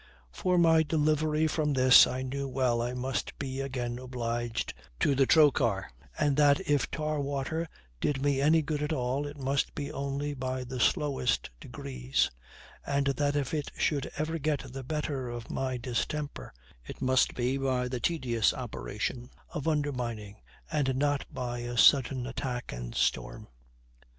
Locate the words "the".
5.13-5.27, 6.89-6.97, 10.63-10.79, 14.73-14.83, 17.87-17.99